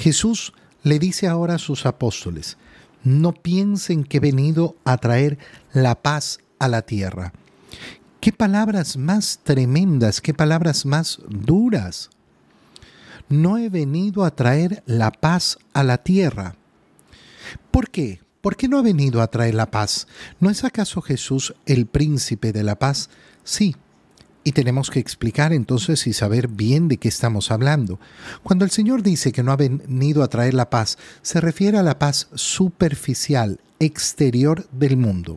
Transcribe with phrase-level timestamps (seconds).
[0.00, 2.56] Jesús le dice ahora a sus apóstoles,
[3.04, 5.38] no piensen que he venido a traer
[5.72, 7.32] la paz a la tierra.
[8.20, 12.08] Qué palabras más tremendas, qué palabras más duras.
[13.28, 16.56] No he venido a traer la paz a la tierra.
[17.70, 18.20] ¿Por qué?
[18.40, 20.06] ¿Por qué no ha venido a traer la paz?
[20.40, 23.10] ¿No es acaso Jesús el príncipe de la paz?
[23.44, 23.76] Sí,
[24.42, 28.00] y tenemos que explicar entonces y saber bien de qué estamos hablando.
[28.42, 31.82] Cuando el Señor dice que no ha venido a traer la paz, se refiere a
[31.82, 35.36] la paz superficial, exterior del mundo.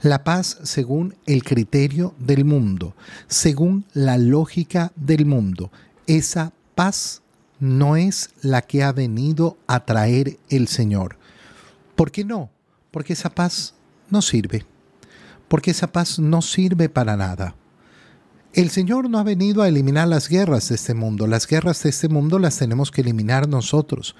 [0.00, 2.94] La paz según el criterio del mundo,
[3.26, 5.70] según la lógica del mundo.
[6.06, 7.22] Esa paz
[7.60, 11.18] no es la que ha venido a traer el Señor.
[11.94, 12.50] ¿Por qué no?
[12.90, 13.74] Porque esa paz
[14.10, 14.64] no sirve.
[15.48, 17.54] Porque esa paz no sirve para nada.
[18.54, 21.26] El Señor no ha venido a eliminar las guerras de este mundo.
[21.26, 24.16] Las guerras de este mundo las tenemos que eliminar nosotros,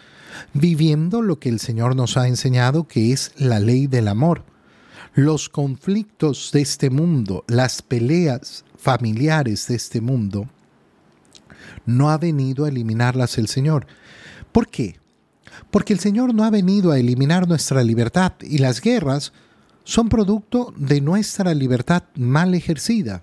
[0.53, 4.45] viviendo lo que el Señor nos ha enseñado, que es la ley del amor.
[5.15, 10.47] Los conflictos de este mundo, las peleas familiares de este mundo,
[11.87, 13.87] no ha venido a eliminarlas el Señor.
[14.53, 15.01] ¿Por qué?
[15.71, 19.33] Porque el Señor no ha venido a eliminar nuestra libertad y las guerras
[19.85, 23.23] son producto de nuestra libertad mal ejercida.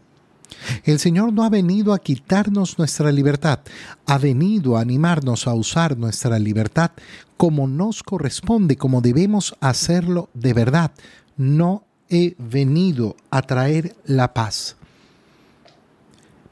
[0.84, 3.60] El Señor no ha venido a quitarnos nuestra libertad,
[4.06, 6.92] ha venido a animarnos a usar nuestra libertad
[7.38, 10.92] como nos corresponde, como debemos hacerlo de verdad.
[11.38, 14.78] No he venido a traer la paz.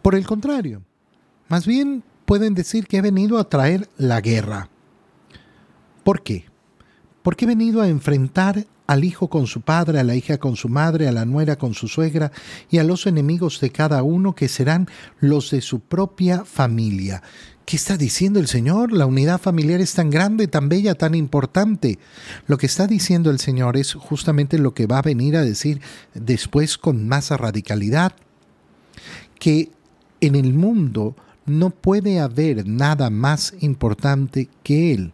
[0.01, 0.81] Por el contrario,
[1.47, 4.69] más bien pueden decir que he venido a traer la guerra.
[6.03, 6.45] ¿Por qué?
[7.21, 10.69] Porque he venido a enfrentar al hijo con su padre, a la hija con su
[10.69, 12.31] madre, a la nuera con su suegra
[12.69, 14.87] y a los enemigos de cada uno que serán
[15.19, 17.21] los de su propia familia.
[17.65, 18.91] ¿Qué está diciendo el Señor?
[18.91, 21.97] La unidad familiar es tan grande, tan bella, tan importante.
[22.45, 25.81] Lo que está diciendo el Señor es justamente lo que va a venir a decir
[26.13, 28.13] después con más radicalidad,
[29.39, 29.71] que
[30.19, 31.15] en el mundo
[31.45, 35.13] no puede haber nada más importante que Él.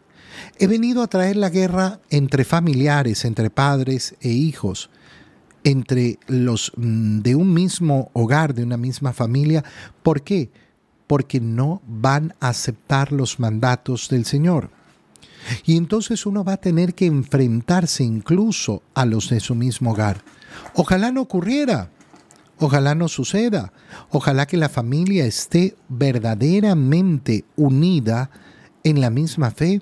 [0.58, 4.90] He venido a traer la guerra entre familiares, entre padres e hijos,
[5.64, 9.64] entre los mm, de un mismo hogar, de una misma familia.
[10.04, 10.50] ¿Por qué?
[11.08, 14.70] Porque no van a aceptar los mandatos del Señor.
[15.66, 20.22] Y entonces uno va a tener que enfrentarse incluso a los de su mismo hogar.
[20.76, 21.90] Ojalá no ocurriera,
[22.60, 23.72] ojalá no suceda,
[24.10, 28.30] ojalá que la familia esté verdaderamente unida
[28.84, 29.82] en la misma fe,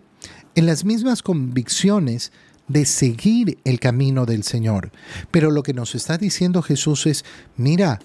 [0.58, 2.32] en las mismas convicciones
[2.68, 4.92] de seguir el camino del Señor.
[5.30, 7.24] Pero lo que nos está diciendo Jesús es,
[7.58, 8.00] mira,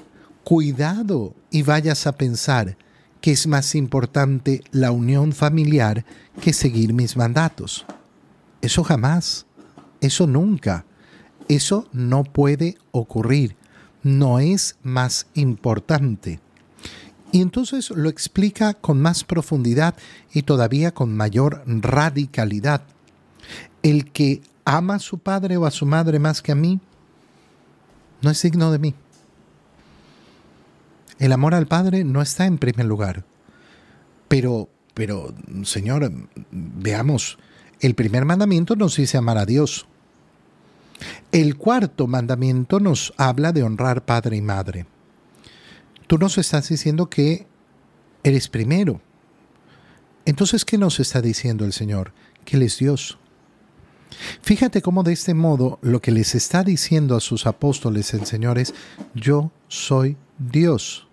[0.45, 2.77] cuidado y vayas a pensar
[3.23, 6.05] que es más importante la unión familiar
[6.43, 7.87] que seguir mis mandatos.
[8.61, 9.47] Eso jamás,
[10.03, 10.85] eso nunca,
[11.49, 13.57] eso no puede ocurrir,
[14.03, 16.39] no es más importante.
[17.33, 19.95] Y entonces lo explica con más profundidad
[20.33, 22.83] y todavía con mayor radicalidad.
[23.83, 26.79] El que ama a su padre o a su madre más que a mí,
[28.21, 28.95] no es digno de mí.
[31.19, 33.25] El amor al Padre no está en primer lugar.
[34.29, 36.11] Pero, pero, Señor,
[36.51, 37.39] veamos,
[37.81, 39.87] el primer mandamiento nos dice amar a Dios.
[41.33, 44.87] El cuarto mandamiento nos habla de honrar padre y madre.
[46.07, 47.47] Tú nos estás diciendo que
[48.23, 49.01] eres primero.
[50.25, 52.13] Entonces, ¿qué nos está diciendo el Señor?
[52.45, 53.19] Que Él es Dios.
[54.43, 58.59] Fíjate cómo de este modo lo que les está diciendo a sus apóstoles el Señor
[58.59, 58.75] es,
[59.15, 61.09] yo soy Dios.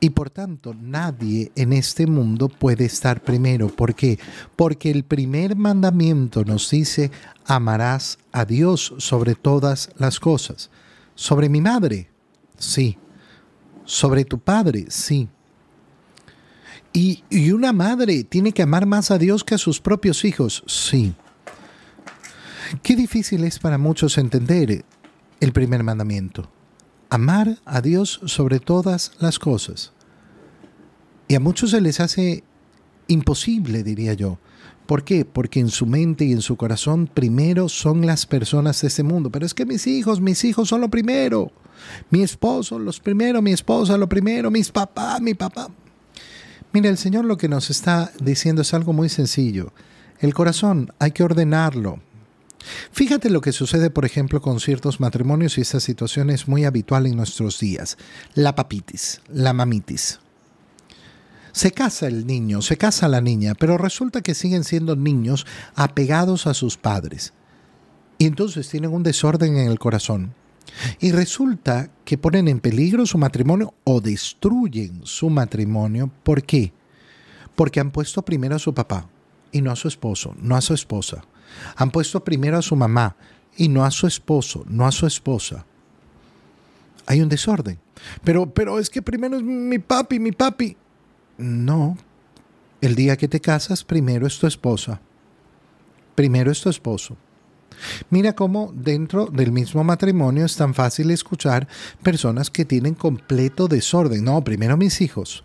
[0.00, 3.66] Y por tanto, nadie en este mundo puede estar primero.
[3.66, 4.18] ¿Por qué?
[4.54, 7.10] Porque el primer mandamiento nos dice,
[7.44, 10.70] amarás a Dios sobre todas las cosas.
[11.16, 12.10] Sobre mi madre,
[12.58, 12.98] sí
[13.88, 15.28] sobre tu padre, sí.
[16.92, 21.14] Y, una madre tiene que amar más a Dios que a sus propios hijos, sí.
[22.82, 24.84] Qué difícil es para muchos entender
[25.40, 26.50] el primer mandamiento.
[27.08, 29.92] Amar a Dios sobre todas las cosas.
[31.26, 32.44] Y a muchos se les hace
[33.06, 34.38] imposible, diría yo.
[34.86, 35.24] ¿Por qué?
[35.24, 39.30] Porque en su mente y en su corazón primero son las personas de este mundo.
[39.30, 41.52] Pero es que mis hijos, mis hijos son lo primero.
[42.10, 45.68] Mi esposo, los primero, mi esposa, lo primero, mis papás, mi papá.
[46.72, 49.72] Mira, el Señor lo que nos está diciendo es algo muy sencillo.
[50.20, 52.00] El corazón hay que ordenarlo.
[52.92, 57.06] Fíjate lo que sucede, por ejemplo, con ciertos matrimonios y esta situación es muy habitual
[57.06, 57.96] en nuestros días.
[58.34, 60.20] La papitis, la mamitis.
[61.52, 66.46] Se casa el niño, se casa la niña, pero resulta que siguen siendo niños apegados
[66.46, 67.32] a sus padres.
[68.18, 70.34] Y entonces tienen un desorden en el corazón.
[71.00, 76.10] Y resulta que ponen en peligro su matrimonio o destruyen su matrimonio.
[76.22, 76.72] ¿Por qué?
[77.54, 79.08] Porque han puesto primero a su papá
[79.52, 81.22] y no a su esposo, no a su esposa.
[81.76, 83.16] Han puesto primero a su mamá
[83.56, 85.64] y no a su esposo, no a su esposa.
[87.06, 87.78] Hay un desorden.
[88.22, 90.76] Pero, pero es que primero es mi papi, mi papi.
[91.38, 91.96] No.
[92.80, 95.00] El día que te casas, primero es tu esposa.
[96.14, 97.16] Primero es tu esposo.
[98.10, 101.68] Mira cómo dentro del mismo matrimonio es tan fácil escuchar
[102.02, 104.24] personas que tienen completo desorden.
[104.24, 105.44] No, primero mis hijos.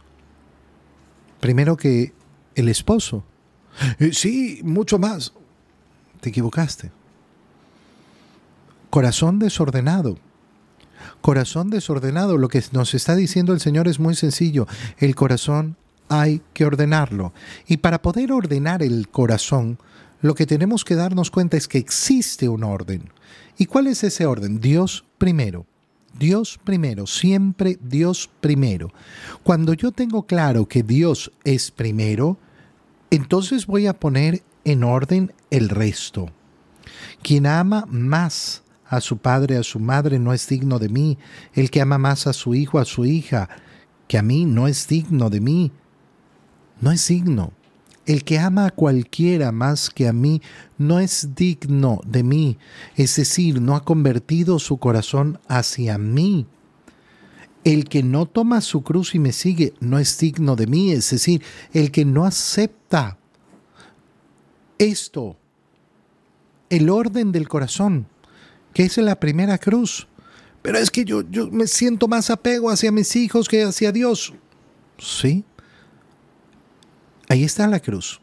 [1.40, 2.14] Primero que
[2.56, 3.24] el esposo.
[4.00, 5.34] Eh, sí, mucho más.
[6.22, 6.92] Te equivocaste.
[8.90, 10.18] Corazón desordenado.
[11.22, 12.38] Corazón desordenado.
[12.38, 14.68] Lo que nos está diciendo el Señor es muy sencillo.
[14.98, 15.78] El corazón
[16.10, 17.34] hay que ordenarlo.
[17.68, 19.80] Y para poder ordenar el corazón,
[20.24, 23.12] lo que tenemos que darnos cuenta es que existe un orden.
[23.58, 24.62] ¿Y cuál es ese orden?
[24.62, 25.66] Dios primero.
[26.18, 28.94] Dios primero, siempre Dios primero.
[29.44, 32.38] Cuando yo tengo claro que Dios es primero,
[33.12, 36.30] entonces voy a poner en orden el resto.
[37.22, 41.18] Quien ama más a su padre, a su madre, no es digno de mí.
[41.54, 43.50] El que ama más a su hijo, a su hija,
[44.08, 45.74] que a mí no es digno de mí.
[46.80, 47.52] No es digno.
[48.06, 50.42] El que ama a cualquiera más que a mí
[50.78, 52.58] no es digno de mí,
[52.96, 56.46] es decir, no ha convertido su corazón hacia mí.
[57.64, 61.10] El que no toma su cruz y me sigue no es digno de mí, es
[61.12, 61.42] decir,
[61.72, 63.18] el que no acepta
[64.78, 65.38] esto,
[66.70, 68.08] el orden del corazón,
[68.74, 70.08] que es la primera cruz.
[70.62, 74.34] Pero es que yo, yo me siento más apego hacia mis hijos que hacia Dios.
[74.98, 75.46] Sí,
[77.34, 78.22] Ahí está la cruz.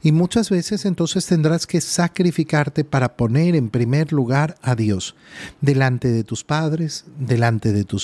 [0.00, 5.16] Y muchas veces entonces tendrás que sacrificarte para poner en primer lugar a Dios,
[5.60, 7.96] delante de tus padres, delante de, tu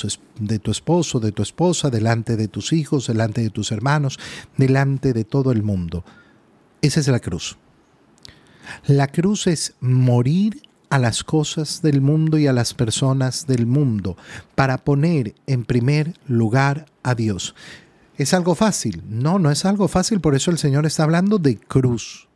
[0.72, 4.18] esposo, de tu esposa, delante de tus hijos, delante de tus hermanos,
[4.56, 6.04] delante de todo el mundo.
[6.82, 7.56] Esa es la cruz.
[8.88, 14.16] La cruz es morir a las cosas del mundo y a las personas del mundo
[14.56, 17.54] para poner en primer lugar a Dios.
[18.20, 19.02] ¿Es algo fácil?
[19.08, 22.28] No, no es algo fácil, por eso el Señor está hablando de cruz.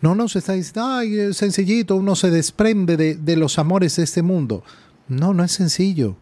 [0.00, 4.64] No nos está diciendo, ay, sencillito, uno se desprende de, los amores de este mundo.
[5.06, 6.16] No, no es sencillo.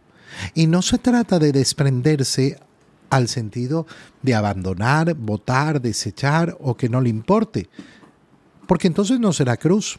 [0.53, 2.61] Y no se trata de desprenderse
[3.09, 3.87] al sentido
[4.21, 7.71] de abandonar, votar, desechar o que no le importe.
[8.67, 9.99] Porque entonces no será cruz.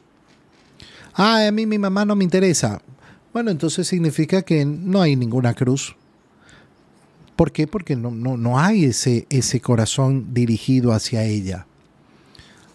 [1.16, 2.84] Ah, a mí mi mamá no me interesa.
[3.34, 5.96] Bueno, entonces significa que no hay ninguna cruz.
[7.36, 7.68] ¿Por qué?
[7.68, 11.66] Porque no, no, no hay ese, ese corazón dirigido hacia ella.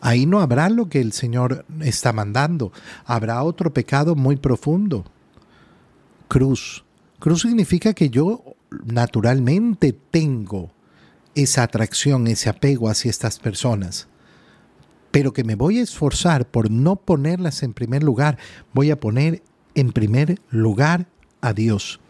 [0.00, 2.72] Ahí no habrá lo que el Señor está mandando.
[3.04, 5.04] Habrá otro pecado muy profundo.
[6.28, 6.84] Cruz.
[7.18, 8.42] Cruz significa que yo
[8.84, 10.70] naturalmente tengo
[11.34, 14.08] esa atracción, ese apego hacia estas personas.
[15.10, 18.38] Pero que me voy a esforzar por no ponerlas en primer lugar.
[18.72, 19.42] Voy a poner
[19.74, 21.06] en primer lugar
[21.40, 22.00] a Dios.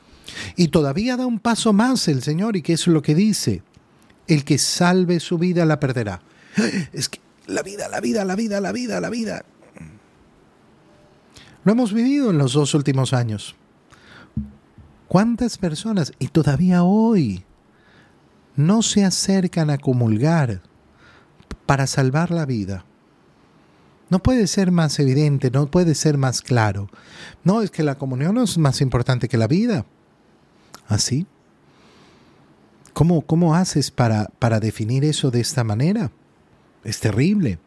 [0.56, 3.62] Y todavía da un paso más el Señor, y que es lo que dice,
[4.26, 6.20] el que salve su vida la perderá.
[6.92, 9.44] Es que la vida, la vida, la vida, la vida, la vida.
[11.64, 13.56] Lo hemos vivido en los dos últimos años.
[15.06, 17.44] ¿Cuántas personas, y todavía hoy,
[18.56, 20.62] no se acercan a comulgar
[21.64, 22.84] para salvar la vida?
[24.10, 26.88] No puede ser más evidente, no puede ser más claro.
[27.44, 29.86] No, es que la comunión no es más importante que la vida
[30.88, 31.26] así?
[32.92, 36.10] ¿Cómo, cómo haces para, para definir eso de esta manera?
[36.82, 37.58] Es terrible.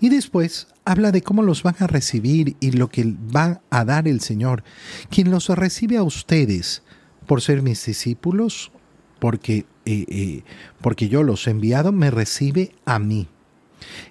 [0.00, 4.08] Y después habla de cómo los van a recibir y lo que va a dar
[4.08, 4.64] el Señor.
[5.10, 6.82] Quien los recibe a ustedes
[7.26, 8.72] por ser mis discípulos,
[9.18, 10.42] porque, eh, eh,
[10.80, 13.28] porque yo los he enviado, me recibe a mí.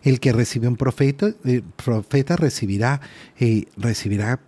[0.04, 3.02] El que recibe un profeta, eh, profeta recibirá,
[3.78, 4.40] recibirá,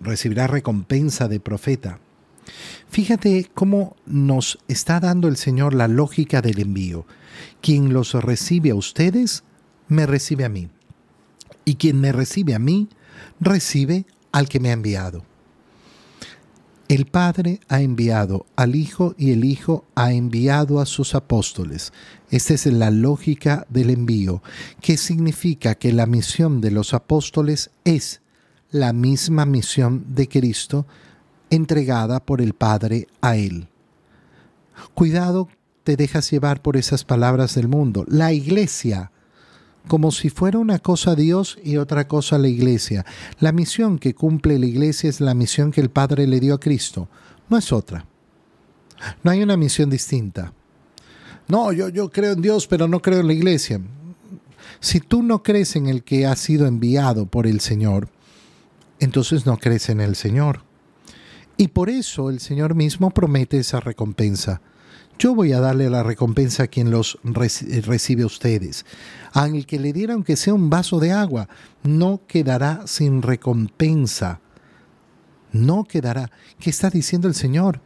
[0.00, 2.00] recibirá recompensa de profeta.
[2.90, 7.06] Fíjate cómo nos está dando el Señor la lógica del envío.
[7.60, 9.44] Quien los recibe a ustedes,
[9.88, 10.68] me recibe a mí.
[11.64, 12.88] Y quien me recibe a mí,
[13.40, 15.24] recibe al que me ha enviado.
[16.88, 21.92] El Padre ha enviado al Hijo y el Hijo ha enviado a sus apóstoles.
[22.30, 24.42] Esta es la lógica del envío,
[24.80, 28.22] que significa que la misión de los apóstoles es
[28.70, 30.86] la misma misión de Cristo
[31.50, 33.68] entregada por el Padre a Él.
[34.94, 35.48] Cuidado,
[35.84, 38.04] te dejas llevar por esas palabras del mundo.
[38.08, 39.10] La iglesia,
[39.86, 43.04] como si fuera una cosa Dios y otra cosa la iglesia.
[43.40, 46.60] La misión que cumple la iglesia es la misión que el Padre le dio a
[46.60, 47.08] Cristo,
[47.48, 48.04] no es otra.
[49.22, 50.52] No hay una misión distinta.
[51.46, 53.80] No, yo, yo creo en Dios, pero no creo en la iglesia.
[54.80, 58.10] Si tú no crees en el que ha sido enviado por el Señor,
[59.00, 60.67] entonces no crees en el Señor.
[61.60, 64.62] Y por eso el Señor mismo promete esa recompensa.
[65.18, 68.86] Yo voy a darle la recompensa a quien los recibe a ustedes.
[69.32, 71.48] Al que le diera aunque sea un vaso de agua,
[71.82, 74.40] no quedará sin recompensa.
[75.50, 76.30] No quedará.
[76.60, 77.80] ¿Qué está diciendo el Señor?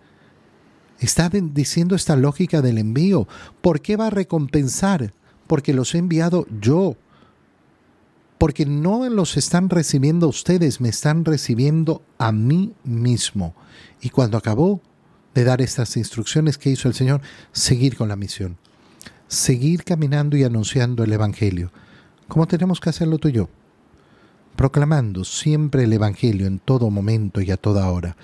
[1.00, 3.26] Está diciendo esta lógica del envío.
[3.62, 5.14] ¿Por qué va a recompensar?
[5.46, 6.98] Porque los he enviado yo
[8.42, 13.54] porque no los están recibiendo ustedes, me están recibiendo a mí mismo.
[14.00, 14.80] Y cuando acabó
[15.32, 17.20] de dar estas instrucciones que hizo el Señor,
[17.52, 18.58] seguir con la misión,
[19.28, 21.70] seguir caminando y anunciando el Evangelio,
[22.26, 23.48] como tenemos que hacerlo tú y yo,
[24.56, 28.16] proclamando siempre el Evangelio en todo momento y a toda hora,